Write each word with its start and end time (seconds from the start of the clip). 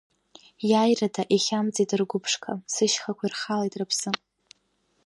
Иааирада 0.69 1.23
ихьамҵит 1.35 1.91
ргәыԥшқа, 1.99 2.51
сышьхақәа 2.73 3.23
ирхалеит 3.25 3.73
рыԥсы. 3.79 4.09